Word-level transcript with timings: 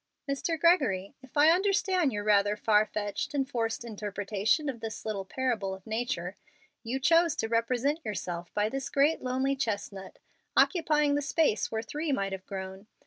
"Mr. 0.27 0.59
Gregory, 0.59 1.13
if 1.21 1.37
I 1.37 1.51
understand 1.51 2.11
your 2.11 2.23
rather 2.23 2.57
far 2.57 2.87
fetched 2.87 3.35
and 3.35 3.47
forced 3.47 3.85
interpretation 3.85 4.67
of 4.67 4.79
this 4.79 5.05
little 5.05 5.25
'parable 5.25 5.75
of 5.75 5.85
nature,' 5.85 6.37
you 6.83 6.99
chose 6.99 7.35
to 7.35 7.47
represent 7.47 8.03
yourself 8.03 8.51
by 8.55 8.67
this 8.67 8.89
great 8.89 9.21
lonely 9.21 9.55
chestnut 9.55 10.17
occupying 10.57 11.13
the 11.13 11.21
space 11.21 11.71
where 11.71 11.83
three 11.83 12.11
might 12.11 12.31
have 12.31 12.47
grown. 12.47 12.87